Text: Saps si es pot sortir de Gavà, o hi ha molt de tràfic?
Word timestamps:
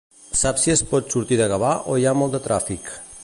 Saps 0.39 0.63
si 0.65 0.71
es 0.75 0.81
pot 0.93 1.13
sortir 1.17 1.39
de 1.43 1.49
Gavà, 1.53 1.75
o 1.93 1.99
hi 2.01 2.09
ha 2.13 2.17
molt 2.23 2.39
de 2.39 2.43
tràfic? 2.49 2.93